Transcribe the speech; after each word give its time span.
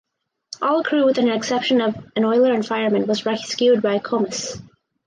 All 0.63 0.81
crew 0.83 1.05
with 1.05 1.19
an 1.19 1.29
exception 1.29 1.79
of 1.79 1.95
an 2.15 2.25
oiler 2.25 2.51
and 2.53 2.65
fireman 2.65 3.05
was 3.05 3.27
rescued 3.27 3.83
by 3.83 3.99
"Comus". 3.99 4.57